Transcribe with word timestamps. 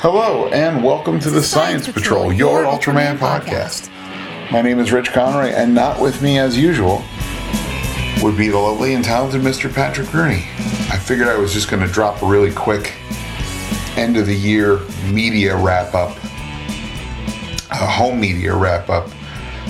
Hello, 0.00 0.48
and 0.48 0.84
welcome 0.84 1.18
to 1.20 1.30
the 1.30 1.42
Science, 1.42 1.90
Patrol, 1.90 2.30
your 2.30 2.64
Ultraman 2.64 3.16
podcast. 3.16 3.90
My 4.52 4.60
name 4.60 4.78
is 4.78 4.92
Rich 4.92 5.12
Conroy, 5.12 5.52
and 5.52 5.74
not 5.74 5.98
with 5.98 6.20
me 6.20 6.38
as 6.38 6.54
usual 6.58 7.02
would 8.22 8.36
be 8.36 8.48
the 8.48 8.58
lovely 8.58 8.92
and 8.92 9.02
talented 9.02 9.40
Mr. 9.40 9.72
Patrick 9.72 10.12
Rooney. 10.12 10.44
I 10.90 10.98
figured 11.02 11.28
I 11.28 11.38
was 11.38 11.54
just 11.54 11.70
going 11.70 11.80
to 11.80 11.90
drop 11.90 12.20
a 12.20 12.26
really 12.26 12.52
quick 12.52 12.92
end 13.96 14.18
of 14.18 14.26
the 14.26 14.36
year 14.36 14.80
media 15.10 15.56
wrap 15.56 15.94
up, 15.94 16.14
a 17.70 17.86
home 17.86 18.20
media 18.20 18.54
wrap 18.54 18.90
up 18.90 19.08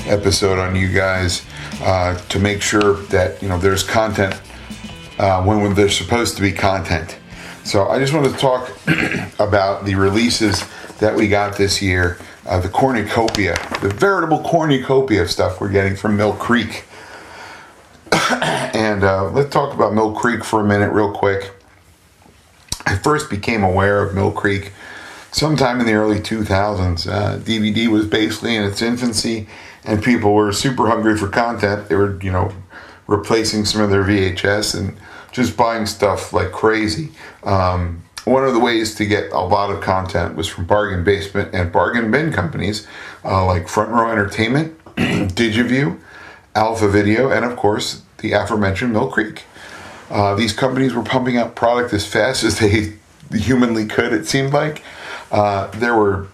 episode 0.07 0.59
on 0.59 0.75
you 0.75 0.93
guys 0.93 1.47
uh, 1.83 2.19
to 2.31 2.41
make 2.41 2.63
sure 2.63 2.95
that 3.05 3.41
you 3.41 3.49
know 3.49 3.59
there's 3.59 3.85
content 3.85 4.43
uh, 5.21 5.41
when, 5.45 5.61
when 5.61 5.75
there's 5.75 5.97
supposed 5.97 6.35
to 6.35 6.43
be 6.43 6.51
content. 6.51 7.17
So 7.67 7.89
I 7.89 7.99
just 7.99 8.15
wanted 8.15 8.33
to 8.33 8.39
talk 8.39 8.71
about 9.41 9.85
the 9.85 9.97
releases 9.97 10.65
that 11.01 11.17
we 11.17 11.27
got 11.27 11.57
this 11.57 11.83
year, 11.83 12.17
uh, 12.47 12.61
the 12.61 12.69
cornucopia, 12.69 13.57
the 13.83 13.89
veritable 13.89 14.41
cornucopia 14.45 15.23
of 15.23 15.33
stuff 15.33 15.61
we're 15.61 15.71
getting 15.73 15.97
from 15.97 16.17
Mill 16.17 16.33
Creek. 16.35 16.85
and 18.13 19.03
uh, 19.03 19.31
let's 19.31 19.51
talk 19.53 19.75
about 19.75 19.95
Mill 19.95 20.13
Creek 20.15 20.45
for 20.45 20.61
a 20.61 20.65
minute, 20.65 20.93
real 20.93 21.13
quick. 21.13 21.55
I 22.87 22.95
first 22.95 23.29
became 23.29 23.65
aware 23.65 24.01
of 24.01 24.15
Mill 24.15 24.31
Creek 24.31 24.71
sometime 25.33 25.81
in 25.81 25.87
the 25.87 25.95
early 25.95 26.21
2000s. 26.21 27.11
Uh, 27.11 27.39
DVD 27.39 27.89
was 27.89 28.07
basically 28.07 28.55
in 28.55 28.63
its 28.63 28.81
infancy, 28.81 29.49
and 29.83 30.05
people 30.05 30.35
were 30.35 30.53
super 30.53 30.87
hungry 30.87 31.19
for 31.19 31.27
content. 31.27 31.89
They 31.89 31.97
were, 31.97 32.17
you 32.23 32.31
know, 32.31 32.53
replacing 33.09 33.65
some 33.65 33.81
of 33.81 33.91
their 33.91 34.05
VHS 34.05 34.79
and 34.79 34.97
just 35.33 35.57
buying 35.57 35.87
stuff 35.87 36.33
like 36.33 36.53
crazy. 36.53 37.11
Um, 37.45 38.03
one 38.25 38.45
of 38.45 38.55
the 38.55 38.61
ways 38.61 38.95
to 38.97 39.07
get 39.07 39.31
a 39.31 39.41
lot 39.41 39.71
of 39.71 39.81
content 39.81 40.35
was 40.35 40.49
from 40.49 40.65
bargain 40.65 41.05
basement 41.05 41.55
and 41.55 41.71
bargain 41.71 42.11
bin 42.11 42.33
companies 42.33 42.87
uh, 43.25 43.45
like 43.47 43.69
Front 43.69 43.91
Row 43.91 44.11
Entertainment, 44.11 44.77
Digiview, 44.97 46.01
Alpha 46.55 46.89
Video, 46.89 47.31
and 47.31 47.45
of 47.45 47.57
course 47.57 48.03
the 48.19 48.33
aforementioned 48.33 48.93
Mill 48.93 49.09
Creek. 49.11 49.45
Uh, 50.11 50.35
these 50.35 50.53
companies 50.53 50.95
were 50.95 51.03
pumping 51.03 51.37
out 51.37 51.55
product 51.55 51.93
as 51.93 52.07
fast 52.07 52.43
as 52.45 52.59
they 52.59 52.95
humanly 53.31 53.87
could, 53.87 54.13
it 54.13 54.27
seemed 54.27 54.53
like. 54.53 54.83
Uh, 55.31 55.69
there 55.73 55.95
were 55.95 56.27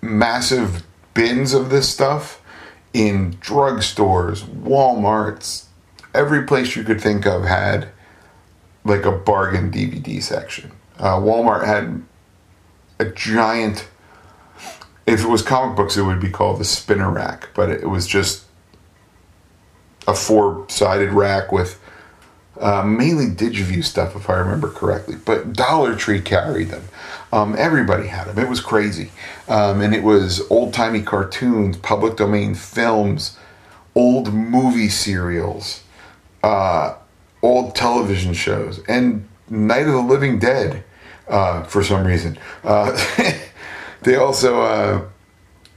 massive 0.00 0.84
bins 1.14 1.54
of 1.54 1.70
this 1.70 1.88
stuff 1.88 2.40
in 2.92 3.34
drugstores, 3.34 4.42
Walmarts, 4.42 5.64
every 6.14 6.44
place 6.44 6.76
you 6.76 6.84
could 6.84 7.00
think 7.00 7.26
of 7.26 7.44
had 7.44 7.88
like 8.84 9.04
a 9.04 9.12
bargain 9.12 9.70
DVD 9.70 10.22
section. 10.22 10.72
Uh, 10.98 11.16
Walmart 11.16 11.64
had 11.64 12.02
a 12.98 13.10
giant. 13.10 13.88
If 15.06 15.24
it 15.24 15.28
was 15.28 15.42
comic 15.42 15.76
books, 15.76 15.96
it 15.96 16.02
would 16.02 16.20
be 16.20 16.30
called 16.30 16.60
the 16.60 16.64
spinner 16.64 17.10
rack, 17.10 17.48
but 17.54 17.70
it 17.70 17.88
was 17.88 18.06
just 18.06 18.44
a 20.06 20.14
four-sided 20.14 21.10
rack 21.10 21.52
with 21.52 21.80
uh, 22.60 22.82
mainly 22.84 23.26
Digiview 23.26 23.84
stuff, 23.84 24.14
if 24.14 24.28
I 24.28 24.34
remember 24.34 24.68
correctly. 24.68 25.16
But 25.16 25.52
Dollar 25.52 25.96
Tree 25.96 26.20
carried 26.20 26.68
them. 26.68 26.84
Um, 27.32 27.56
everybody 27.58 28.08
had 28.08 28.28
them. 28.28 28.38
It 28.38 28.48
was 28.48 28.60
crazy, 28.60 29.10
um, 29.48 29.80
and 29.80 29.94
it 29.94 30.02
was 30.02 30.42
old-timey 30.50 31.02
cartoons, 31.02 31.76
public 31.78 32.16
domain 32.16 32.54
films, 32.54 33.38
old 33.94 34.32
movie 34.32 34.90
serials, 34.90 35.82
uh, 36.42 36.94
old 37.42 37.74
television 37.74 38.32
shows, 38.32 38.80
and 38.88 39.28
Night 39.50 39.86
of 39.86 39.92
the 39.92 40.00
Living 40.00 40.38
Dead. 40.38 40.84
Uh, 41.28 41.62
for 41.64 41.84
some 41.84 42.06
reason, 42.06 42.38
uh, 42.64 42.92
they 44.02 44.16
also. 44.16 44.62
Uh, 44.62 45.08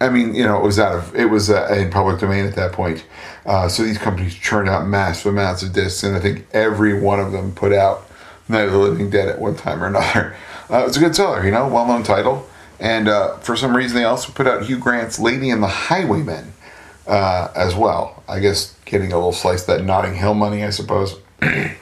I 0.02 0.10
mean, 0.10 0.36
you 0.36 0.44
know, 0.44 0.58
it 0.58 0.64
was 0.64 0.78
out 0.78 0.96
of 0.96 1.16
it 1.16 1.26
was 1.26 1.50
uh, 1.50 1.74
in 1.78 1.90
public 1.90 2.20
domain 2.20 2.46
at 2.46 2.56
that 2.56 2.74
point. 2.74 3.06
Uh, 3.46 3.70
so 3.70 3.84
these 3.84 3.98
companies 3.98 4.36
churned 4.36 4.68
out 4.68 4.88
massive 4.88 5.32
amounts 5.32 5.64
of 5.64 5.72
discs, 5.72 6.04
and 6.04 6.16
I 6.16 6.20
think 6.20 6.46
every 6.52 7.00
one 7.00 7.20
of 7.20 7.32
them 7.32 7.54
put 7.54 7.72
out 7.72 8.06
Night 8.50 8.66
of 8.66 8.72
the 8.72 8.78
Living 8.78 9.10
Dead 9.10 9.30
at 9.30 9.40
one 9.40 9.56
time 9.56 9.84
or 9.84 9.88
another. 9.88 10.36
Uh, 10.68 10.84
it's 10.88 10.98
a 10.98 11.00
good 11.00 11.16
seller, 11.16 11.46
you 11.46 11.52
know, 11.52 11.68
well-known 11.68 12.02
title, 12.02 12.50
and 12.80 13.08
for 13.44 13.56
some 13.56 13.78
reason 13.78 13.96
they 13.96 14.04
also 14.04 14.34
put 14.34 14.48
out 14.48 14.66
Hugh 14.66 14.80
Grant's 14.80 15.20
Lady 15.20 15.52
and 15.52 15.62
the 15.62 15.68
Highwayman 15.68 16.54
as 17.06 17.76
well. 17.76 18.24
I 18.28 18.40
guess 18.40 18.76
getting 18.84 19.12
a 19.12 19.16
little 19.16 19.32
slice 19.32 19.62
of 19.62 19.68
that 19.68 19.84
Notting 19.84 20.16
Hill 20.16 20.34
money, 20.34 20.64
I 20.64 20.72
suppose. 20.72 21.20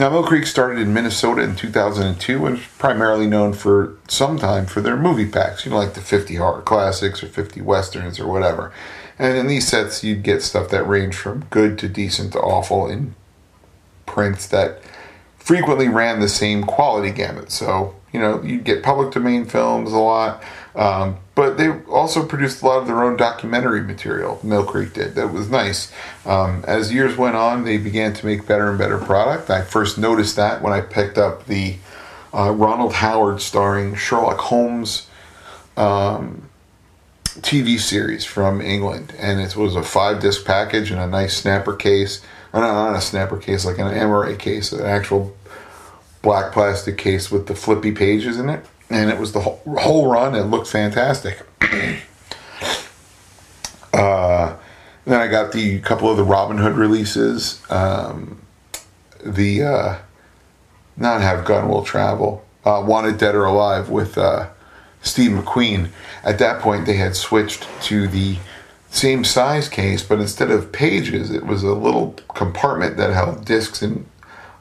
Now, 0.00 0.08
Mill 0.08 0.24
Creek 0.24 0.46
started 0.46 0.78
in 0.78 0.94
Minnesota 0.94 1.42
in 1.42 1.56
2002 1.56 2.46
and 2.46 2.56
is 2.56 2.66
primarily 2.78 3.26
known 3.26 3.52
for 3.52 3.98
some 4.08 4.38
time 4.38 4.64
for 4.64 4.80
their 4.80 4.96
movie 4.96 5.28
packs, 5.28 5.66
you 5.66 5.70
know, 5.70 5.76
like 5.76 5.92
the 5.92 6.00
50 6.00 6.36
horror 6.36 6.62
classics 6.62 7.22
or 7.22 7.26
50 7.26 7.60
westerns 7.60 8.18
or 8.18 8.26
whatever. 8.26 8.72
And 9.18 9.36
in 9.36 9.46
these 9.46 9.68
sets, 9.68 10.02
you'd 10.02 10.22
get 10.22 10.40
stuff 10.40 10.70
that 10.70 10.84
ranged 10.84 11.18
from 11.18 11.44
good 11.50 11.78
to 11.80 11.88
decent 11.88 12.32
to 12.32 12.40
awful 12.40 12.88
in 12.88 13.14
prints 14.06 14.46
that 14.46 14.80
frequently 15.36 15.88
ran 15.88 16.20
the 16.20 16.30
same 16.30 16.64
quality 16.64 17.10
gamut. 17.10 17.50
So, 17.50 17.94
you 18.10 18.20
know, 18.20 18.42
you'd 18.42 18.64
get 18.64 18.82
public 18.82 19.12
domain 19.12 19.44
films 19.44 19.92
a 19.92 19.98
lot, 19.98 20.42
um, 20.74 21.18
but 21.40 21.56
they 21.56 21.70
also 21.88 22.26
produced 22.26 22.60
a 22.60 22.66
lot 22.66 22.82
of 22.82 22.86
their 22.86 23.02
own 23.02 23.16
documentary 23.16 23.80
material. 23.80 24.38
Mill 24.42 24.62
Creek 24.62 24.92
did. 24.92 25.14
That 25.14 25.32
was 25.32 25.48
nice. 25.48 25.90
Um, 26.26 26.62
as 26.68 26.92
years 26.92 27.16
went 27.16 27.34
on, 27.34 27.64
they 27.64 27.78
began 27.78 28.12
to 28.12 28.26
make 28.26 28.46
better 28.46 28.68
and 28.68 28.78
better 28.78 28.98
product. 28.98 29.48
I 29.48 29.62
first 29.62 29.96
noticed 29.96 30.36
that 30.36 30.60
when 30.60 30.74
I 30.74 30.82
picked 30.82 31.16
up 31.16 31.46
the 31.46 31.76
uh, 32.34 32.50
Ronald 32.50 32.92
Howard 32.92 33.40
starring 33.40 33.94
Sherlock 33.94 34.36
Holmes 34.36 35.08
um, 35.78 36.50
TV 37.24 37.80
series 37.80 38.26
from 38.26 38.60
England, 38.60 39.14
and 39.18 39.40
it 39.40 39.56
was 39.56 39.76
a 39.76 39.82
five 39.82 40.20
disc 40.20 40.44
package 40.44 40.90
and 40.90 41.00
a 41.00 41.06
nice 41.06 41.38
snapper 41.38 41.74
case. 41.74 42.20
Or 42.52 42.60
not, 42.60 42.90
not 42.90 42.98
a 42.98 43.00
snapper 43.00 43.38
case, 43.38 43.64
like 43.64 43.78
an 43.78 43.86
Amaray 43.86 44.38
case, 44.38 44.72
an 44.72 44.84
actual 44.84 45.34
black 46.20 46.52
plastic 46.52 46.98
case 46.98 47.30
with 47.30 47.46
the 47.46 47.54
flippy 47.54 47.92
pages 47.92 48.38
in 48.38 48.50
it 48.50 48.62
and 48.90 49.08
it 49.08 49.18
was 49.18 49.32
the 49.32 49.40
whole, 49.40 50.10
run. 50.10 50.34
It 50.34 50.42
looked 50.42 50.66
fantastic. 50.66 51.46
uh, 53.94 54.56
then 55.04 55.20
I 55.20 55.28
got 55.28 55.52
the 55.52 55.78
couple 55.80 56.10
of 56.10 56.16
the 56.16 56.24
Robin 56.24 56.58
Hood 56.58 56.74
releases. 56.76 57.62
Um, 57.70 58.42
the 59.24 59.62
uh, 59.62 59.98
not 60.96 61.20
have 61.20 61.44
gun 61.44 61.68
will 61.68 61.84
travel. 61.84 62.44
Uh, 62.64 62.82
Wanted 62.84 63.18
Dead 63.18 63.34
or 63.34 63.44
Alive 63.44 63.88
with 63.88 64.18
uh, 64.18 64.48
Steve 65.02 65.30
McQueen. 65.30 65.88
At 66.24 66.38
that 66.38 66.60
point, 66.60 66.84
they 66.84 66.96
had 66.96 67.16
switched 67.16 67.66
to 67.84 68.06
the 68.08 68.36
same 68.90 69.24
size 69.24 69.68
case, 69.68 70.02
but 70.02 70.20
instead 70.20 70.50
of 70.50 70.72
pages, 70.72 71.30
it 71.30 71.46
was 71.46 71.62
a 71.62 71.72
little 71.72 72.16
compartment 72.34 72.96
that 72.96 73.12
held 73.12 73.44
discs 73.44 73.82
and 73.82 74.04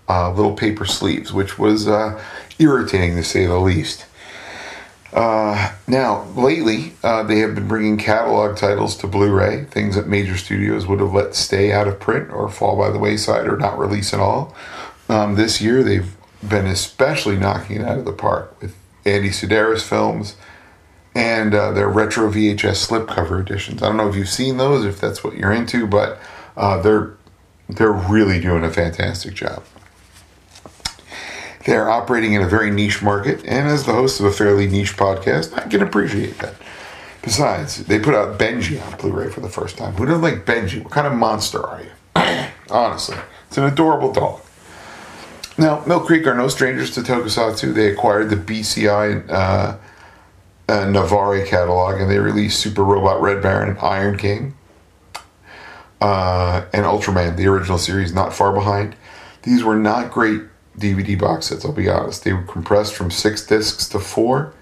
uh, 0.08 0.32
little 0.32 0.54
paper 0.54 0.86
sleeves, 0.86 1.34
which 1.34 1.60
was 1.60 1.88
uh, 1.88 2.22
irritating 2.58 3.16
to 3.16 3.24
say 3.24 3.46
the 3.46 3.60
least. 3.60 4.06
Uh, 5.12 5.74
now, 5.88 6.24
lately, 6.36 6.94
uh, 7.04 7.24
they 7.24 7.40
have 7.40 7.56
been 7.56 7.68
bringing 7.68 7.98
catalog 7.98 8.56
titles 8.56 8.96
to 8.98 9.08
Blu 9.08 9.32
ray, 9.32 9.66
things 9.66 9.96
that 9.96 10.08
major 10.08 10.38
studios 10.38 10.86
would 10.86 11.00
have 11.00 11.14
let 11.14 11.34
stay 11.34 11.72
out 11.72 11.88
of 11.88 12.00
print 12.00 12.30
or 12.32 12.48
fall 12.50 12.78
by 12.78 12.92
the 12.92 13.00
wayside 13.00 13.48
or 13.48 13.58
not 13.58 13.80
release 13.80 14.14
at 14.14 14.20
all. 14.20 14.56
Um, 15.08 15.36
this 15.36 15.62
year, 15.62 15.82
they've 15.82 16.16
been 16.48 16.68
especially 16.68 17.38
knocking 17.38 17.82
it 17.82 17.88
out 17.88 17.98
of 17.98 18.06
the 18.06 18.14
park 18.14 18.56
with 18.62 18.76
Andy 19.04 19.30
Sidaris 19.30 19.82
films 19.82 20.36
and 21.16 21.54
uh, 21.56 21.72
their 21.72 21.90
retro 21.90 22.32
VHS 22.32 22.88
slipcover 22.88 23.42
editions. 23.42 23.82
I 23.82 23.88
don't 23.88 23.98
know 23.98 24.08
if 24.08 24.16
you've 24.16 24.30
seen 24.30 24.58
those, 24.58 24.86
if 24.86 25.02
that's 25.02 25.24
what 25.24 25.36
you're 25.36 25.52
into, 25.52 25.88
but 25.88 26.20
uh, 26.56 26.82
they're 26.82 27.16
they're 27.68 27.92
really 27.92 28.40
doing 28.40 28.64
a 28.64 28.72
fantastic 28.72 29.36
job. 29.36 29.64
They're 31.70 31.88
operating 31.88 32.34
in 32.34 32.42
a 32.42 32.48
very 32.48 32.72
niche 32.72 33.04
market, 33.04 33.46
and 33.46 33.68
as 33.68 33.86
the 33.86 33.94
host 33.94 34.20
of 34.20 34.26
a 34.26 34.32
fairly 34.32 34.66
niche 34.66 34.98
podcast, 34.98 35.56
I 35.56 35.68
can 35.68 35.84
appreciate 35.84 36.40
that. 36.40 36.56
Besides, 37.22 37.86
they 37.86 38.00
put 38.00 38.16
out 38.16 38.40
Benji 38.40 38.84
on 38.84 38.98
Blu 38.98 39.12
ray 39.12 39.30
for 39.30 39.42
the 39.42 39.50
first 39.50 39.78
time. 39.78 39.94
Who 39.94 40.08
doesn't 40.08 40.24
like 40.24 40.48
Benji? 40.48 40.84
What 40.84 40.92
kind 40.92 41.06
of 41.06 41.14
monster 41.14 41.64
are 41.64 41.84
you? 41.84 41.92
Honestly, 42.72 43.18
it's 43.48 43.60
an 43.60 43.66
adorable 43.66 44.12
dog. 44.12 44.42
Now, 45.60 45.86
Mill 45.86 46.00
Creek 46.00 46.26
are 46.26 46.34
no 46.34 46.48
strangers 46.48 46.90
to 46.96 47.02
tokusatsu. 47.02 47.76
They 47.76 47.92
acquired 47.92 48.32
the 48.32 48.36
BCI 48.36 49.30
uh, 49.30 49.78
uh, 50.70 50.86
Navarre 50.90 51.46
catalog, 51.46 52.02
and 52.02 52.10
they 52.10 52.18
released 52.18 52.60
Super 52.60 52.84
Robot 52.84 53.22
Red 53.22 53.44
Baron 53.44 53.70
and 53.70 53.78
Iron 53.78 54.18
King. 54.18 54.56
Uh, 56.02 56.66
and 56.74 56.84
Ultraman, 56.84 57.38
the 57.38 57.46
original 57.46 57.78
series, 57.78 58.12
not 58.12 58.34
far 58.34 58.54
behind. 58.54 58.96
These 59.44 59.64
were 59.64 59.76
not 59.76 60.10
great 60.10 60.42
DVD 60.78 61.20
box 61.20 61.48
sets, 61.48 61.66
I'll 61.66 61.72
be 61.72 61.90
honest. 61.90 62.24
They 62.24 62.34
were 62.34 62.44
compressed 62.44 62.94
from 62.94 63.12
six 63.12 63.46
discs 63.46 63.88
to 63.90 64.00
four, 64.00 64.54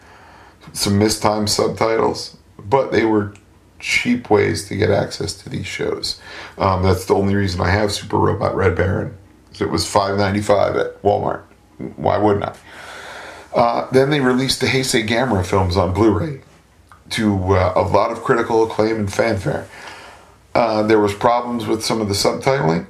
some 0.74 0.98
mistimed 0.98 1.50
subtitles, 1.50 2.38
but 2.58 2.92
they 2.92 3.06
were 3.06 3.34
cheap 3.80 4.30
ways 4.30 4.68
to 4.68 4.76
get 4.76 4.90
access 4.90 5.34
to 5.34 5.50
these 5.50 5.68
shows. 5.68 6.20
Um, 6.58 6.84
that's 6.84 7.06
the 7.06 7.16
only 7.16 7.36
reason 7.36 7.62
I 7.62 7.70
have 7.70 7.92
Super 7.92 8.18
Robot 8.18 8.56
Red 8.56 8.76
Baron. 8.76 9.16
It 9.60 9.70
was 9.70 9.88
five 9.90 10.18
ninety 10.18 10.42
five 10.42 10.76
at 10.76 11.02
Walmart. 11.02 11.44
Why 11.96 12.18
wouldn't 12.18 12.46
I? 12.46 12.56
Uh, 13.54 13.90
then 13.92 14.10
they 14.10 14.20
released 14.20 14.62
the 14.62 14.68
Heisei 14.68 15.08
Gamera 15.08 15.46
films 15.46 15.78
on 15.78 15.94
Blu-ray 15.94 16.42
to 17.12 17.56
uh, 17.56 17.74
a 17.76 17.82
lot 17.82 18.12
of 18.12 18.24
critical 18.24 18.64
acclaim 18.64 18.98
and 18.98 19.12
fanfare. 19.12 19.68
Uh, 20.54 20.84
there 20.84 21.00
was 21.00 21.14
problems 21.14 21.66
with 21.66 21.84
some 21.84 22.02
of 22.02 22.08
the 22.08 22.14
subtitling, 22.14 22.86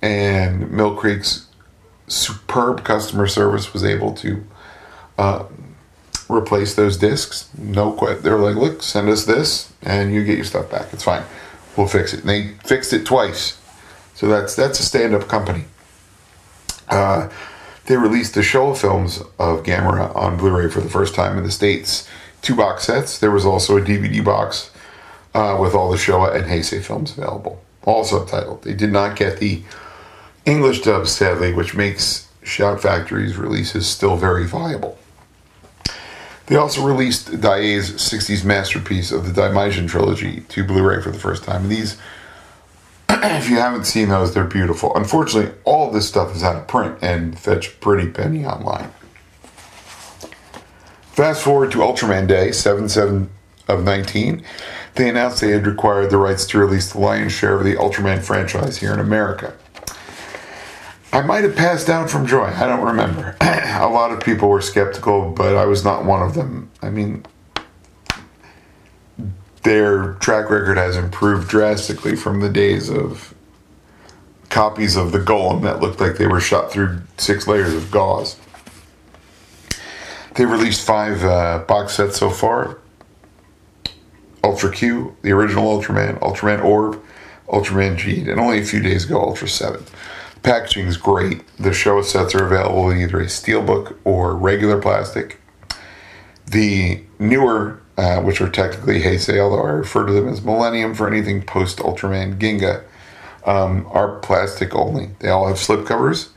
and 0.00 0.70
Mill 0.70 0.94
Creek's 0.94 1.48
superb 2.06 2.84
customer 2.84 3.26
service 3.26 3.72
was 3.72 3.84
able 3.84 4.12
to 4.14 4.44
uh, 5.18 5.44
replace 6.28 6.74
those 6.74 6.96
discs. 6.96 7.48
No 7.56 7.92
quit. 7.92 8.22
They 8.22 8.30
were 8.30 8.38
like, 8.38 8.56
"Look, 8.56 8.82
send 8.82 9.08
us 9.08 9.24
this, 9.24 9.72
and 9.82 10.12
you 10.12 10.24
get 10.24 10.36
your 10.36 10.44
stuff 10.44 10.70
back. 10.70 10.92
It's 10.92 11.04
fine. 11.04 11.24
We'll 11.76 11.86
fix 11.86 12.12
it." 12.12 12.20
And 12.20 12.28
they 12.28 12.48
fixed 12.64 12.92
it 12.92 13.06
twice, 13.06 13.58
so 14.14 14.28
that's 14.28 14.54
that's 14.54 14.80
a 14.80 14.84
stand-up 14.84 15.28
company. 15.28 15.64
Uh, 16.88 17.28
they 17.86 17.96
released 17.96 18.34
the 18.34 18.40
Showa 18.40 18.76
films 18.76 19.20
of 19.38 19.62
Gamera 19.62 20.14
on 20.16 20.36
Blu-ray 20.36 20.70
for 20.70 20.80
the 20.80 20.88
first 20.88 21.14
time 21.14 21.36
in 21.36 21.44
the 21.44 21.50
states. 21.50 22.08
Two 22.40 22.54
box 22.54 22.84
sets. 22.84 23.18
There 23.18 23.30
was 23.30 23.44
also 23.44 23.76
a 23.76 23.80
DVD 23.80 24.24
box 24.24 24.70
uh, 25.34 25.56
with 25.60 25.74
all 25.74 25.90
the 25.90 25.96
Showa 25.96 26.34
and 26.34 26.44
Heisei 26.44 26.82
films 26.82 27.16
available, 27.16 27.62
all 27.84 28.04
subtitled. 28.04 28.62
They 28.62 28.74
did 28.74 28.92
not 28.92 29.16
get 29.16 29.38
the 29.38 29.62
English 30.46 30.82
dub, 30.82 31.06
sadly, 31.06 31.52
which 31.52 31.74
makes 31.74 32.28
Shout 32.42 32.82
Factory's 32.82 33.36
releases 33.36 33.88
still 33.88 34.16
very 34.16 34.46
viable. 34.46 34.98
They 36.46 36.56
also 36.56 36.86
released 36.86 37.40
Daiei's 37.40 37.92
60s 37.92 38.44
masterpiece 38.44 39.10
of 39.10 39.26
the 39.26 39.40
Daimajin 39.40 39.88
trilogy 39.88 40.40
to 40.40 40.62
Blu-ray 40.62 41.00
for 41.00 41.10
the 41.10 41.18
first 41.18 41.44
time. 41.44 41.62
And 41.62 41.70
these, 41.70 41.96
if 43.08 43.48
you 43.48 43.56
haven't 43.56 43.84
seen 43.84 44.10
those, 44.10 44.34
they're 44.34 44.44
beautiful. 44.44 44.94
Unfortunately, 44.94 45.54
all 45.64 45.90
this 45.90 46.06
stuff 46.06 46.36
is 46.36 46.42
out 46.42 46.56
of 46.56 46.66
print 46.66 46.98
and 47.00 47.38
fetch 47.38 47.80
pretty 47.80 48.10
penny 48.10 48.44
online. 48.44 48.92
Fast 51.12 51.42
forward 51.42 51.72
to 51.72 51.78
Ultraman 51.78 52.26
Day, 52.26 52.52
7 52.52 52.90
7 52.90 53.30
of 53.66 53.84
19. 53.84 54.44
They 54.96 55.08
announced 55.08 55.40
they 55.40 55.52
had 55.52 55.66
acquired 55.66 56.10
the 56.10 56.18
rights 56.18 56.44
to 56.48 56.58
release 56.58 56.92
the 56.92 57.00
lion's 57.00 57.32
share 57.32 57.54
of 57.54 57.64
the 57.64 57.76
Ultraman 57.76 58.22
franchise 58.22 58.78
here 58.78 58.92
in 58.92 59.00
America. 59.00 59.54
I 61.14 61.22
might 61.22 61.44
have 61.44 61.54
passed 61.54 61.88
out 61.88 62.10
from 62.10 62.26
joy. 62.26 62.46
I 62.46 62.66
don't 62.66 62.84
remember. 62.84 63.36
a 63.40 63.88
lot 63.88 64.10
of 64.10 64.18
people 64.18 64.48
were 64.48 64.60
skeptical, 64.60 65.30
but 65.30 65.54
I 65.54 65.64
was 65.64 65.84
not 65.84 66.04
one 66.04 66.22
of 66.22 66.34
them. 66.34 66.72
I 66.82 66.90
mean, 66.90 67.24
their 69.62 70.14
track 70.14 70.50
record 70.50 70.76
has 70.76 70.96
improved 70.96 71.46
drastically 71.48 72.16
from 72.16 72.40
the 72.40 72.50
days 72.50 72.90
of 72.90 73.32
copies 74.50 74.96
of 74.96 75.12
the 75.12 75.20
Golem 75.20 75.62
that 75.62 75.78
looked 75.78 76.00
like 76.00 76.16
they 76.16 76.26
were 76.26 76.40
shot 76.40 76.72
through 76.72 77.02
six 77.16 77.46
layers 77.46 77.74
of 77.74 77.92
gauze. 77.92 78.36
They 80.34 80.46
released 80.46 80.84
five 80.84 81.22
uh, 81.22 81.60
box 81.68 81.94
sets 81.94 82.18
so 82.18 82.28
far 82.28 82.78
Ultra 84.42 84.72
Q, 84.72 85.16
the 85.22 85.30
original 85.30 85.80
Ultraman, 85.80 86.18
Ultraman 86.18 86.64
Orb, 86.64 87.00
Ultraman 87.46 87.96
Geed, 87.96 88.28
and 88.28 88.40
only 88.40 88.58
a 88.58 88.64
few 88.64 88.82
days 88.82 89.04
ago, 89.04 89.20
Ultra 89.20 89.48
7 89.48 89.84
packaging 90.44 90.86
is 90.86 90.96
great. 90.96 91.44
The 91.56 91.70
Showa 91.70 92.04
sets 92.04 92.34
are 92.34 92.44
available 92.44 92.90
in 92.90 92.98
either 92.98 93.20
a 93.20 93.26
steelbook 93.26 93.96
or 94.04 94.36
regular 94.36 94.80
plastic. 94.80 95.40
The 96.46 97.02
newer, 97.18 97.80
uh, 97.96 98.20
which 98.20 98.40
are 98.40 98.50
technically 98.50 99.00
Heisei, 99.00 99.40
although 99.40 99.64
I 99.64 99.70
refer 99.70 100.06
to 100.06 100.12
them 100.12 100.28
as 100.28 100.44
Millennium 100.44 100.94
for 100.94 101.08
anything 101.08 101.42
post 101.42 101.78
Ultraman 101.78 102.38
Ginga, 102.38 102.84
um, 103.44 103.86
are 103.90 104.18
plastic 104.20 104.74
only. 104.74 105.10
They 105.18 105.30
all 105.30 105.48
have 105.48 105.56
slipcovers. 105.56 106.28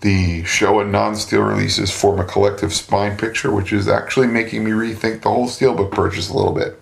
The 0.00 0.42
Showa 0.42 0.88
non 0.88 1.16
steel 1.16 1.42
releases 1.42 1.90
form 1.90 2.20
a 2.20 2.24
collective 2.24 2.72
spine 2.72 3.16
picture, 3.16 3.52
which 3.52 3.72
is 3.72 3.88
actually 3.88 4.28
making 4.28 4.62
me 4.62 4.70
rethink 4.70 5.22
the 5.22 5.30
whole 5.30 5.48
steelbook 5.48 5.90
purchase 5.90 6.28
a 6.28 6.36
little 6.36 6.52
bit. 6.52 6.80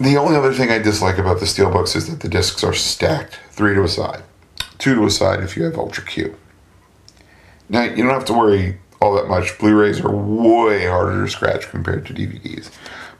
The 0.00 0.16
only 0.16 0.36
other 0.36 0.52
thing 0.52 0.70
I 0.70 0.78
dislike 0.78 1.18
about 1.18 1.40
the 1.40 1.46
steelbooks 1.46 1.94
is 1.94 2.08
that 2.08 2.20
the 2.20 2.28
discs 2.28 2.64
are 2.64 2.74
stacked, 2.74 3.38
three 3.50 3.74
to 3.74 3.84
a 3.84 3.88
side 3.88 4.22
two 4.78 4.94
to 4.94 5.04
a 5.04 5.10
side 5.10 5.40
if 5.40 5.56
you 5.56 5.64
have 5.64 5.76
Ultra 5.76 6.04
Q. 6.04 6.36
Now, 7.68 7.82
you 7.82 7.96
don't 7.96 8.10
have 8.14 8.24
to 8.26 8.32
worry 8.32 8.78
all 9.00 9.14
that 9.14 9.28
much. 9.28 9.58
Blu 9.58 9.74
rays 9.74 10.00
are 10.00 10.14
way 10.14 10.86
harder 10.86 11.24
to 11.24 11.30
scratch 11.30 11.68
compared 11.68 12.06
to 12.06 12.14
DVDs, 12.14 12.70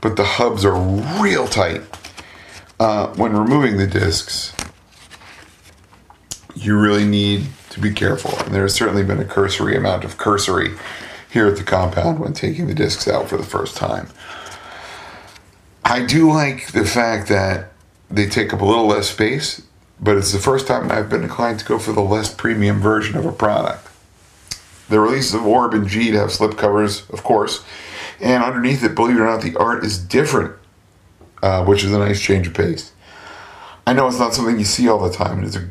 but 0.00 0.16
the 0.16 0.24
hubs 0.24 0.64
are 0.64 0.78
real 1.20 1.46
tight. 1.46 1.82
Uh, 2.80 3.08
when 3.14 3.36
removing 3.36 3.76
the 3.76 3.86
discs, 3.86 4.54
you 6.54 6.78
really 6.78 7.04
need 7.04 7.46
to 7.70 7.80
be 7.80 7.92
careful. 7.92 8.36
And 8.44 8.54
there 8.54 8.62
has 8.62 8.74
certainly 8.74 9.04
been 9.04 9.20
a 9.20 9.24
cursory 9.24 9.76
amount 9.76 10.04
of 10.04 10.16
cursory 10.16 10.74
here 11.30 11.46
at 11.46 11.56
the 11.56 11.64
compound 11.64 12.20
when 12.20 12.32
taking 12.32 12.66
the 12.66 12.74
discs 12.74 13.06
out 13.06 13.28
for 13.28 13.36
the 13.36 13.44
first 13.44 13.76
time. 13.76 14.08
I 15.84 16.04
do 16.04 16.30
like 16.30 16.72
the 16.72 16.84
fact 16.84 17.28
that 17.28 17.72
they 18.10 18.26
take 18.26 18.52
up 18.52 18.60
a 18.60 18.64
little 18.64 18.86
less 18.86 19.10
space 19.10 19.62
but 20.00 20.16
it's 20.16 20.32
the 20.32 20.38
first 20.38 20.66
time 20.66 20.90
I've 20.90 21.08
been 21.08 21.22
inclined 21.22 21.58
to 21.60 21.64
go 21.64 21.78
for 21.78 21.92
the 21.92 22.00
less 22.00 22.32
premium 22.32 22.80
version 22.80 23.16
of 23.16 23.26
a 23.26 23.32
product. 23.32 23.88
The 24.88 25.00
releases 25.00 25.34
of 25.34 25.46
Orb 25.46 25.74
and 25.74 25.86
Geed 25.86 26.14
have 26.14 26.30
slipcovers, 26.30 27.08
of 27.10 27.22
course, 27.22 27.64
and 28.20 28.42
underneath 28.42 28.82
it, 28.82 28.94
believe 28.94 29.16
it 29.16 29.20
or 29.20 29.26
not, 29.26 29.42
the 29.42 29.56
art 29.56 29.84
is 29.84 29.98
different, 29.98 30.56
uh, 31.42 31.64
which 31.64 31.84
is 31.84 31.92
a 31.92 31.98
nice 31.98 32.20
change 32.20 32.46
of 32.46 32.54
pace. 32.54 32.92
I 33.86 33.92
know 33.92 34.06
it's 34.08 34.18
not 34.18 34.34
something 34.34 34.58
you 34.58 34.64
see 34.64 34.88
all 34.88 34.98
the 34.98 35.14
time, 35.14 35.38
and 35.38 35.46
it's 35.46 35.56
a 35.56 35.68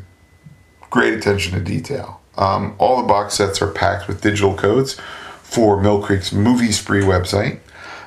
great 0.90 1.14
attention 1.14 1.52
to 1.54 1.60
detail. 1.60 2.20
Um, 2.36 2.76
all 2.78 3.00
the 3.00 3.08
box 3.08 3.34
sets 3.34 3.60
are 3.60 3.70
packed 3.70 4.08
with 4.08 4.20
digital 4.20 4.54
codes 4.54 4.98
for 5.42 5.80
Mill 5.80 6.02
Creek's 6.02 6.32
Movie 6.32 6.72
Spree 6.72 7.02
website, 7.02 7.58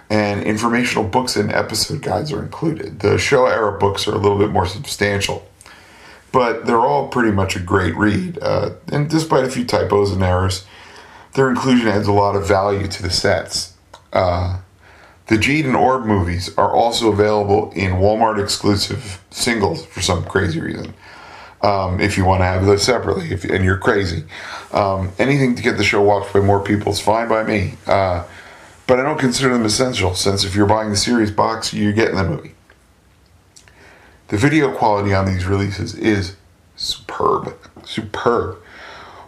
and 0.10 0.44
informational 0.44 1.04
books 1.04 1.36
and 1.36 1.52
episode 1.52 2.02
guides 2.02 2.32
are 2.32 2.42
included. 2.42 3.00
The 3.02 3.16
Showa 3.16 3.52
era 3.52 3.78
books 3.78 4.08
are 4.08 4.14
a 4.14 4.18
little 4.18 4.38
bit 4.38 4.50
more 4.50 4.66
substantial 4.66 5.48
but 6.32 6.66
they're 6.66 6.80
all 6.80 7.08
pretty 7.08 7.32
much 7.32 7.56
a 7.56 7.60
great 7.60 7.96
read. 7.96 8.40
Uh, 8.42 8.72
and 8.88 9.10
despite 9.10 9.44
a 9.44 9.50
few 9.50 9.66
typos 9.66 10.12
and 10.12 10.24
errors, 10.24 10.66
their 11.34 11.50
inclusion 11.50 11.88
adds 11.88 12.08
a 12.08 12.14
lot 12.14 12.36
of 12.36 12.48
value 12.48 12.88
to 12.88 13.04
the 13.04 13.10
sets. 13.10 13.74
Uh, 14.14 14.60
the 15.28 15.38
Geed 15.38 15.66
and 15.66 15.76
Orb 15.76 16.06
movies 16.06 16.56
are 16.58 16.74
also 16.74 17.12
available 17.12 17.72
in 17.72 17.94
Walmart 17.94 18.42
exclusive 18.42 19.24
singles 19.30 19.86
for 19.86 20.02
some 20.02 20.26
crazy 20.26 20.60
reason. 20.60 20.94
Um, 21.62 22.02
if 22.02 22.18
you 22.18 22.26
want 22.26 22.42
to 22.42 22.46
have 22.46 22.66
those 22.66 22.84
separately, 22.84 23.32
if, 23.32 23.44
and 23.44 23.64
you're 23.64 23.78
crazy, 23.78 24.24
um, 24.72 25.12
anything 25.20 25.56
to 25.56 25.62
get 25.62 25.78
the 25.78 25.84
show 25.84 26.02
watched 26.02 26.34
by 26.34 26.40
more 26.40 26.62
people 26.62 26.92
is 26.92 27.00
fine 27.00 27.30
by 27.30 27.44
me. 27.44 27.76
Uh, 27.86 28.26
but 28.88 29.00
I 29.00 29.04
don't 29.04 29.20
consider 29.20 29.54
them 29.54 29.64
essential 29.64 30.16
since 30.16 30.44
if 30.44 30.56
you're 30.56 30.66
buying 30.66 30.90
the 30.90 30.98
series 30.98 31.32
box, 31.32 31.74
you're 31.74 31.94
getting 31.94 32.16
the 32.16 32.24
movie. 32.24 32.56
The 34.32 34.38
video 34.38 34.72
quality 34.74 35.14
on 35.14 35.26
these 35.26 35.46
releases 35.46 35.94
is 35.94 36.38
superb. 36.78 37.54
Superb. 37.84 38.60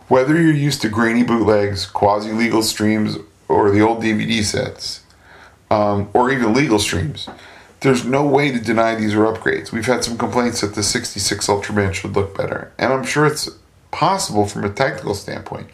Whether 0.08 0.42
you're 0.42 0.54
used 0.54 0.82
to 0.84 0.88
grainy 0.88 1.24
bootlegs, 1.24 1.86
quasi 1.86 2.32
legal 2.32 2.64
streams, 2.64 3.18
or 3.50 3.70
the 3.70 3.82
old 3.82 4.02
DVD 4.02 4.42
sets, 4.42 5.02
um, 5.70 6.10
or 6.14 6.32
even 6.32 6.54
legal 6.54 6.80
streams, 6.80 7.28
there's 7.82 8.06
no 8.06 8.26
way 8.26 8.50
to 8.54 8.62
deny 8.62 8.96
these 8.96 9.14
are 9.14 9.26
upgrades. 9.26 9.74
We've 9.74 9.86
had 9.86 10.06
some 10.06 10.18
complaints 10.18 10.62
that 10.62 10.74
the 10.74 10.84
66 10.84 11.48
Ultraman 11.48 11.94
should 11.94 12.16
look 12.16 12.38
better, 12.38 12.72
and 12.78 12.94
I'm 12.94 13.04
sure 13.04 13.26
it's 13.26 13.50
possible 13.92 14.46
from 14.46 14.64
a 14.64 14.70
technical 14.70 15.16
standpoint. 15.16 15.68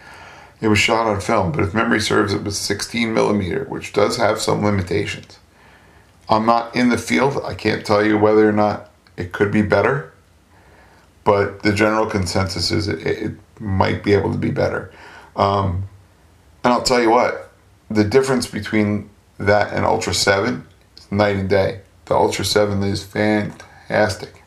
It 0.59 0.69
was 0.69 0.79
shot 0.79 1.05
on 1.05 1.21
film, 1.21 1.51
but 1.51 1.63
if 1.63 1.75
memory 1.75 1.99
serves, 1.99 2.33
it 2.33 2.43
was 2.43 2.57
16 2.57 3.13
millimeter, 3.13 3.65
which 3.65 3.93
does 3.93 4.17
have 4.17 4.41
some 4.41 4.65
limitations. 4.65 5.37
I'm 6.27 6.47
not 6.47 6.75
in 6.75 6.89
the 6.89 6.97
field. 6.97 7.39
I 7.45 7.53
can't 7.53 7.85
tell 7.85 8.03
you 8.03 8.17
whether 8.17 8.49
or 8.49 8.53
not 8.53 8.88
it 9.19 9.33
could 9.33 9.51
be 9.51 9.61
better, 9.61 10.11
but 11.23 11.61
the 11.61 11.73
general 11.73 12.05
consensus 12.05 12.71
is 12.71 12.87
it, 12.87 13.05
it 13.05 13.33
might 13.59 14.03
be 14.03 14.13
able 14.13 14.31
to 14.31 14.37
be 14.37 14.49
better. 14.49 14.91
Um, 15.35 15.83
and 16.63 16.73
I'll 16.73 16.83
tell 16.83 17.01
you 17.01 17.09
what, 17.09 17.51
the 17.91 18.03
difference 18.03 18.47
between 18.47 19.09
that 19.37 19.73
and 19.73 19.85
Ultra 19.85 20.13
7 20.13 20.65
is 20.97 21.11
night 21.11 21.35
and 21.35 21.49
day. 21.49 21.81
The 22.05 22.15
Ultra 22.15 22.45
7 22.45 22.81
is 22.83 23.03
fantastic. 23.03 24.43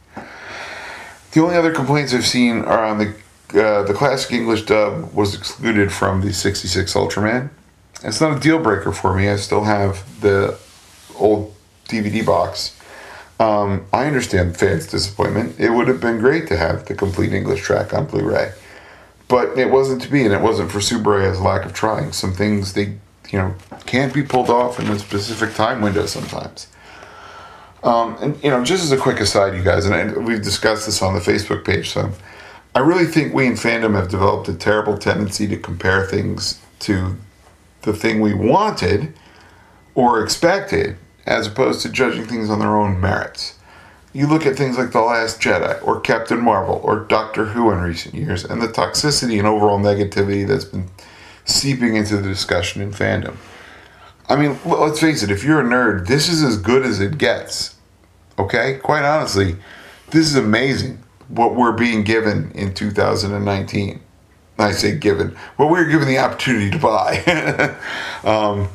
The 1.32 1.40
only 1.40 1.56
other 1.56 1.72
complaints 1.72 2.12
I've 2.12 2.26
seen 2.26 2.62
are 2.62 2.84
on 2.84 2.98
the 2.98 3.14
uh, 3.54 3.82
the 3.82 3.92
classic 3.92 4.32
English 4.32 4.64
dub 4.64 5.12
was 5.12 5.34
excluded 5.34 5.92
from 5.92 6.22
the 6.22 6.32
66 6.32 6.94
Ultraman. 6.94 7.50
It's 8.02 8.18
not 8.18 8.34
a 8.34 8.40
deal 8.40 8.58
breaker 8.58 8.92
for 8.92 9.14
me. 9.14 9.28
I 9.28 9.36
still 9.36 9.64
have 9.64 10.22
the 10.22 10.58
old 11.16 11.54
DVD 11.86 12.24
box 12.24 12.74
um, 13.42 13.84
I 13.92 14.06
understand 14.06 14.56
fans' 14.56 14.86
disappointment. 14.86 15.58
It 15.58 15.70
would 15.70 15.88
have 15.88 16.00
been 16.00 16.18
great 16.18 16.46
to 16.46 16.56
have 16.56 16.86
the 16.86 16.94
complete 16.94 17.32
English 17.32 17.60
track 17.62 17.92
on 17.92 18.06
Blu-ray, 18.06 18.52
but 19.26 19.58
it 19.58 19.68
wasn't 19.68 20.00
to 20.02 20.08
be, 20.08 20.24
and 20.24 20.32
it 20.32 20.40
wasn't 20.40 20.70
for 20.70 20.78
Tsuburaya 20.78 21.38
lack 21.42 21.64
of 21.64 21.72
trying. 21.72 22.12
Some 22.12 22.32
things 22.32 22.74
they, 22.74 22.98
you 23.30 23.38
know, 23.40 23.56
can't 23.84 24.14
be 24.14 24.22
pulled 24.22 24.48
off 24.48 24.78
in 24.78 24.86
a 24.86 24.96
specific 24.96 25.54
time 25.54 25.80
window 25.80 26.06
sometimes. 26.06 26.68
Um, 27.82 28.16
and 28.22 28.44
you 28.44 28.50
know, 28.50 28.62
just 28.62 28.84
as 28.84 28.92
a 28.92 28.96
quick 28.96 29.18
aside, 29.18 29.56
you 29.56 29.64
guys, 29.64 29.86
and 29.86 29.94
I, 29.94 30.16
we've 30.16 30.42
discussed 30.42 30.86
this 30.86 31.02
on 31.02 31.14
the 31.14 31.20
Facebook 31.20 31.64
page. 31.64 31.90
So, 31.90 32.12
I 32.76 32.78
really 32.78 33.06
think 33.06 33.34
we 33.34 33.46
in 33.46 33.54
fandom 33.54 33.94
have 33.96 34.08
developed 34.08 34.48
a 34.48 34.54
terrible 34.54 34.96
tendency 34.96 35.48
to 35.48 35.56
compare 35.56 36.06
things 36.06 36.60
to 36.80 37.16
the 37.82 37.92
thing 37.92 38.20
we 38.20 38.34
wanted 38.34 39.14
or 39.96 40.22
expected, 40.22 40.96
as 41.26 41.46
opposed 41.46 41.82
to 41.82 41.88
judging 41.88 42.24
things 42.24 42.50
on 42.50 42.58
their 42.58 42.76
own 42.76 43.00
merits. 43.00 43.58
You 44.12 44.26
look 44.26 44.44
at 44.44 44.56
things 44.56 44.76
like 44.76 44.92
The 44.92 45.00
Last 45.00 45.40
Jedi 45.40 45.82
or 45.86 46.00
Captain 46.00 46.40
Marvel 46.40 46.80
or 46.84 47.00
Doctor 47.00 47.46
Who 47.46 47.70
in 47.70 47.80
recent 47.80 48.14
years 48.14 48.44
and 48.44 48.60
the 48.60 48.68
toxicity 48.68 49.38
and 49.38 49.46
overall 49.46 49.78
negativity 49.78 50.46
that's 50.46 50.66
been 50.66 50.88
seeping 51.44 51.96
into 51.96 52.16
the 52.16 52.28
discussion 52.28 52.82
in 52.82 52.90
fandom. 52.90 53.36
I 54.28 54.36
mean, 54.36 54.58
let's 54.64 55.00
face 55.00 55.22
it, 55.22 55.30
if 55.30 55.44
you're 55.44 55.60
a 55.60 55.64
nerd, 55.64 56.06
this 56.06 56.28
is 56.28 56.42
as 56.42 56.58
good 56.58 56.84
as 56.84 57.00
it 57.00 57.18
gets. 57.18 57.76
Okay? 58.38 58.78
Quite 58.82 59.04
honestly, 59.04 59.56
this 60.10 60.26
is 60.26 60.36
amazing 60.36 61.02
what 61.28 61.54
we're 61.54 61.72
being 61.72 62.04
given 62.04 62.50
in 62.52 62.74
2019. 62.74 64.00
I 64.58 64.72
say 64.72 64.96
given, 64.96 65.30
what 65.56 65.70
we 65.70 65.78
are 65.80 65.86
given 65.86 66.06
the 66.06 66.18
opportunity 66.18 66.70
to 66.70 66.78
buy. 66.78 67.76
um, 68.24 68.68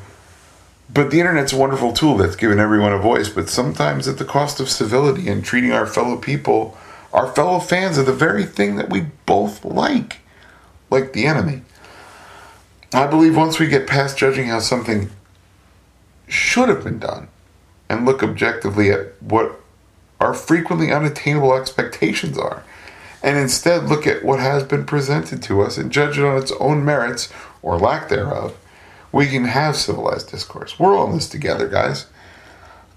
but 0.90 1.12
the 1.12 1.20
internet's 1.20 1.54
a 1.54 1.58
wonderful 1.58 1.94
tool 1.94 2.18
that's 2.18 2.36
given 2.36 2.60
everyone 2.60 2.94
a 2.94 2.98
voice, 2.98 3.30
but 3.30 3.50
sometimes 3.50 4.08
at 4.08 4.18
the 4.18 4.26
cost 4.26 4.60
of 4.60 4.70
civility 4.70 5.28
and 5.28 5.44
treating 5.44 5.72
our 5.72 5.86
fellow 5.86 6.18
people, 6.18 6.78
our 7.14 7.32
fellow 7.34 7.60
fans, 7.60 7.98
of 7.98 8.06
the 8.06 8.14
very 8.14 8.46
thing 8.46 8.78
that 8.78 8.90
we 8.90 9.02
both 9.26 9.66
like, 9.66 10.20
like 10.90 11.14
the 11.14 11.26
enemy. 11.26 11.62
I 12.94 13.08
believe 13.08 13.36
once 13.36 13.60
we 13.60 13.68
get 13.68 13.88
past 13.88 14.18
judging 14.18 14.48
how 14.48 14.60
something 14.60 15.10
should 16.28 16.70
have 16.70 16.84
been 16.84 17.00
done 17.00 17.28
and 17.90 18.06
look 18.06 18.24
objectively 18.24 18.90
at 18.90 19.22
what 19.22 19.60
our 20.20 20.34
frequently 20.34 20.92
unattainable 20.92 21.54
expectations 21.54 22.38
are, 22.38 22.64
and 23.22 23.38
instead 23.38 23.90
look 23.90 24.08
at 24.08 24.24
what 24.24 24.40
has 24.40 24.64
been 24.64 24.86
presented 24.86 25.44
to 25.44 25.62
us 25.62 25.78
and 25.78 25.92
judge 25.92 26.18
it 26.18 26.26
on 26.26 26.38
its 26.38 26.54
own 26.60 26.84
merits 26.86 27.32
or 27.62 27.78
lack 27.78 28.10
thereof, 28.10 28.56
we 29.18 29.26
can 29.26 29.46
have 29.46 29.76
civilized 29.76 30.30
discourse. 30.30 30.78
We're 30.78 30.96
all 30.96 31.08
in 31.08 31.16
this 31.16 31.28
together, 31.28 31.68
guys. 31.68 32.06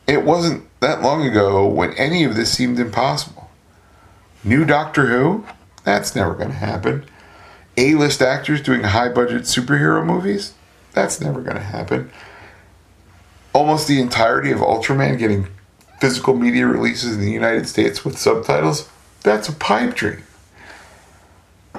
It 0.06 0.22
wasn't 0.22 0.68
that 0.80 1.00
long 1.00 1.26
ago 1.26 1.66
when 1.66 1.94
any 1.94 2.24
of 2.24 2.36
this 2.36 2.52
seemed 2.52 2.78
impossible. 2.78 3.48
New 4.44 4.66
Doctor 4.66 5.06
Who? 5.06 5.46
That's 5.82 6.14
never 6.14 6.34
going 6.34 6.50
to 6.50 6.56
happen. 6.56 7.06
A 7.78 7.94
list 7.94 8.20
actors 8.20 8.60
doing 8.60 8.82
high 8.82 9.08
budget 9.08 9.44
superhero 9.44 10.04
movies? 10.04 10.52
That's 10.92 11.22
never 11.22 11.40
going 11.40 11.56
to 11.56 11.62
happen. 11.62 12.10
Almost 13.54 13.88
the 13.88 13.98
entirety 13.98 14.50
of 14.50 14.58
Ultraman 14.58 15.18
getting 15.18 15.46
physical 16.02 16.34
media 16.34 16.66
releases 16.66 17.14
in 17.14 17.22
the 17.22 17.32
United 17.32 17.66
States 17.66 18.04
with 18.04 18.18
subtitles? 18.18 18.90
That's 19.22 19.48
a 19.48 19.54
pipe 19.54 19.94
dream. 19.94 20.22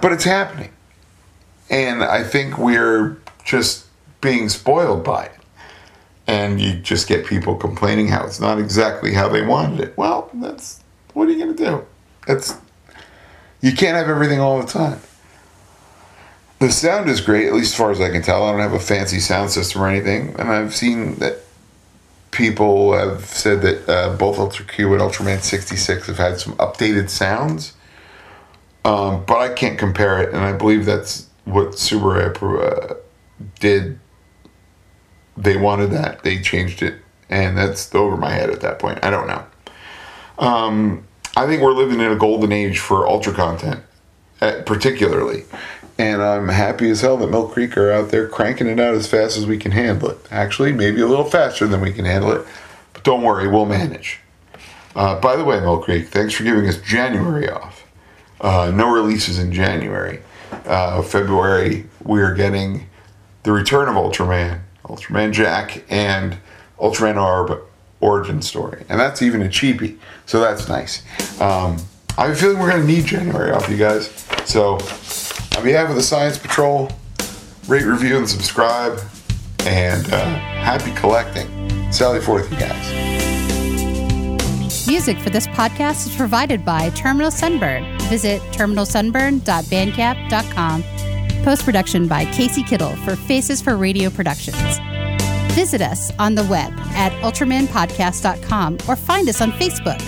But 0.02 0.14
it's 0.14 0.24
happening. 0.24 0.72
And 1.70 2.04
I 2.04 2.24
think 2.24 2.58
we're 2.58 3.18
just 3.44 3.86
being 4.22 4.50
spoiled 4.50 5.04
by 5.04 5.26
it. 5.26 5.38
And 6.28 6.62
you 6.62 6.76
just 6.76 7.08
get 7.08 7.26
people 7.26 7.56
complaining 7.56 8.08
how 8.08 8.26
it's 8.26 8.40
not 8.40 8.60
exactly 8.60 9.14
how 9.14 9.28
they 9.28 9.42
wanted 9.42 9.82
it. 9.82 9.98
Well, 9.98 10.30
that's 10.36 10.82
what 11.14 11.28
are 11.28 11.32
you 11.32 11.44
going 11.44 11.56
to 11.56 11.66
do? 11.66 11.86
That's 12.28 12.56
you 13.62 13.74
can't 13.74 13.98
have 13.98 14.08
everything 14.08 14.40
all 14.40 14.62
the 14.62 14.68
time. 14.68 15.00
The 16.60 16.72
sound 16.72 17.10
is 17.10 17.22
great, 17.22 17.48
at 17.48 17.54
least 17.54 17.74
as 17.74 17.78
far 17.78 17.92
as 17.92 18.00
I 18.00 18.10
can 18.10 18.22
tell. 18.22 18.44
I 18.44 18.52
don't 18.52 18.62
have 18.62 18.74
a 18.74 18.80
fancy 18.80 19.20
sound 19.20 19.50
system 19.50 19.82
or 19.82 19.88
anything, 19.88 20.36
and 20.40 20.50
I've 20.50 20.76
seen 20.76 21.16
that 21.16 21.40
people 22.30 22.94
have 22.94 23.26
said 23.26 23.62
that 23.64 23.90
uh, 23.90 24.16
both 24.16 24.38
Ultra 24.38 24.66
Q 24.66 24.94
and 24.94 25.02
Ultraman 25.02 25.42
66 25.42 26.08
have 26.08 26.18
had 26.18 26.40
some 26.40 26.54
updated 26.58 27.10
sounds. 27.10 27.74
Um, 28.86 29.26
but 29.26 29.38
I 29.38 29.54
can't 29.54 29.78
compare 29.78 30.22
it, 30.22 30.34
and 30.34 30.40
I 30.44 30.54
believe 30.54 30.86
that's 30.86 31.28
what 31.46 31.70
Tsuburaya 31.70 32.32
uh, 32.42 32.96
did 33.60 34.00
they 35.38 35.58
wanted 35.58 35.92
that. 35.92 36.24
They 36.24 36.40
changed 36.40 36.82
it, 36.82 36.96
and 37.30 37.58
that's 37.58 37.94
over 37.96 38.18
my 38.18 38.32
head 38.32 38.50
at 38.50 38.62
that 38.62 38.80
point. 38.80 39.00
I 39.04 39.10
don't 39.10 39.28
know. 39.28 39.46
Um, 40.38 41.06
I 41.36 41.46
think 41.48 41.62
we're 41.62 41.74
living 41.74 42.00
in 42.00 42.12
a 42.12 42.16
golden 42.16 42.52
age 42.52 42.80
for 42.80 43.08
ultra 43.08 43.34
content, 43.34 43.84
uh, 44.42 44.62
particularly. 44.66 45.46
And 45.98 46.22
I'm 46.22 46.48
happy 46.48 46.90
as 46.90 47.02
hell 47.02 47.18
that 47.18 47.30
Mill 47.30 47.48
Creek 47.48 47.78
are 47.78 47.92
out 47.92 48.10
there 48.10 48.28
cranking 48.28 48.68
it 48.68 48.80
out 48.80 48.96
as 48.96 49.08
fast 49.08 49.38
as 49.38 49.46
we 49.46 49.58
can 49.58 49.72
handle 49.72 50.10
it. 50.10 50.18
Actually, 50.32 50.74
maybe 50.74 51.00
a 51.02 51.08
little 51.08 51.26
faster 51.26 51.68
than 51.68 51.80
we 51.80 51.94
can 51.94 52.06
handle 52.06 52.32
it, 52.32 52.46
but 52.94 53.04
don't 53.04 53.22
worry, 53.22 53.48
we'll 53.48 53.66
manage. 53.66 54.20
Uh, 54.96 55.20
by 55.20 55.36
the 55.36 55.44
way, 55.44 55.60
Mill 55.60 55.80
Creek, 55.80 56.10
thanks 56.10 56.34
for 56.34 56.44
giving 56.44 56.68
us 56.68 56.78
January 56.82 57.50
off. 57.50 57.86
Uh, 58.42 58.72
no 58.74 58.92
releases 58.92 59.38
in 59.38 59.54
January. 59.54 60.22
Uh, 60.66 61.02
February, 61.02 61.86
we 62.04 62.22
are 62.22 62.34
getting 62.34 62.88
the 63.44 63.52
return 63.52 63.88
of 63.88 63.96
Ultraman, 63.96 64.62
Ultraman 64.86 65.32
Jack, 65.32 65.84
and 65.90 66.38
Ultraman 66.80 67.22
Orb 67.22 67.62
origin 68.02 68.42
story. 68.42 68.84
And 68.90 69.00
that's 69.00 69.22
even 69.22 69.44
a 69.44 69.48
cheapie. 69.48 69.98
So 70.26 70.42
that's 70.42 70.68
nice. 70.68 71.04
Um, 71.40 71.78
I 72.18 72.26
have 72.26 72.32
a 72.32 72.36
feeling 72.36 72.60
we're 72.60 72.72
going 72.72 72.82
to 72.82 72.88
need 72.88 73.06
January 73.06 73.52
off, 73.52 73.70
you 73.70 73.78
guys. 73.78 74.08
So, 74.46 74.74
on 75.58 75.64
behalf 75.64 75.90
of 75.90 75.96
the 75.96 76.02
Science 76.02 76.38
Patrol, 76.38 76.92
rate, 77.68 77.86
review, 77.86 78.18
and 78.18 78.28
subscribe. 78.28 79.00
And 79.62 80.12
uh, 80.12 80.26
happy 80.26 80.92
collecting. 80.94 81.48
Sally 81.92 82.20
forth, 82.20 82.52
you 82.52 82.58
guys. 82.58 83.12
Music 84.88 85.20
for 85.20 85.30
this 85.30 85.46
podcast 85.48 86.08
is 86.08 86.16
provided 86.16 86.66
by 86.66 86.90
Terminal 86.92 87.32
Sunburn. 87.32 88.00
Visit 88.10 88.42
terminalsunburn.bandcamp.com. 88.54 90.84
Post 91.44 91.66
production 91.66 92.08
by 92.08 92.26
Casey 92.26 92.64
Kittel 92.64 92.96
for 93.04 93.16
Faces 93.16 93.62
for 93.62 93.76
Radio 93.76 94.10
Productions. 94.10 94.80
Visit 95.56 95.82
us 95.82 96.12
on 96.20 96.36
the 96.36 96.44
web 96.46 96.72
at 96.94 97.12
ultramanpodcast.com 97.24 98.78
or 98.88 98.96
find 98.96 99.28
us 99.28 99.42
on 99.42 99.52
Facebook. 99.54 100.00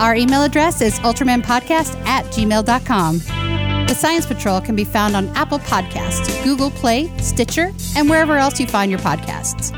Our 0.00 0.16
email 0.16 0.42
address 0.42 0.80
is 0.80 0.98
ultramanpodcast 1.00 1.94
at 2.06 2.24
gmail.com. 2.26 3.18
The 3.86 3.94
Science 3.94 4.26
Patrol 4.26 4.60
can 4.60 4.76
be 4.76 4.84
found 4.84 5.16
on 5.16 5.28
Apple 5.36 5.58
Podcasts, 5.60 6.42
Google 6.44 6.70
Play, 6.70 7.10
Stitcher, 7.18 7.72
and 7.96 8.08
wherever 8.08 8.36
else 8.36 8.58
you 8.58 8.66
find 8.66 8.90
your 8.90 9.00
podcasts. 9.00 9.72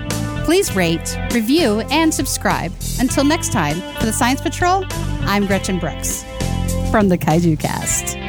Please 0.44 0.74
rate, 0.74 1.18
review, 1.32 1.80
and 1.90 2.12
subscribe. 2.12 2.72
Until 2.98 3.24
next 3.24 3.52
time, 3.52 3.80
for 3.98 4.06
the 4.06 4.12
Science 4.12 4.40
Patrol, 4.40 4.84
I'm 5.22 5.46
Gretchen 5.46 5.78
Brooks 5.78 6.24
from 6.90 7.08
the 7.08 7.18
Kaiju 7.18 7.58
Cast. 7.58 8.21